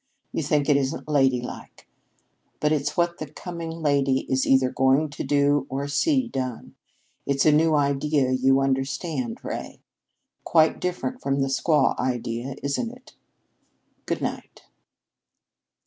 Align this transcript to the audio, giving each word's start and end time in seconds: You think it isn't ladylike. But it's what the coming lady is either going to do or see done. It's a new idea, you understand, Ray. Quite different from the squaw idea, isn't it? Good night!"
You 0.33 0.41
think 0.41 0.67
it 0.67 0.77
isn't 0.77 1.07
ladylike. 1.07 1.87
But 2.59 2.71
it's 2.71 2.97
what 2.97 3.19
the 3.19 3.27
coming 3.27 3.69
lady 3.83 4.21
is 4.21 4.47
either 4.47 4.71
going 4.71 5.09
to 5.11 5.23
do 5.23 5.67
or 5.69 5.87
see 5.87 6.27
done. 6.27 6.73
It's 7.27 7.45
a 7.45 7.51
new 7.51 7.75
idea, 7.75 8.31
you 8.31 8.61
understand, 8.61 9.43
Ray. 9.45 9.79
Quite 10.43 10.79
different 10.81 11.21
from 11.21 11.41
the 11.41 11.49
squaw 11.49 11.95
idea, 11.99 12.55
isn't 12.63 12.89
it? 12.91 13.13
Good 14.07 14.23
night!" 14.23 14.63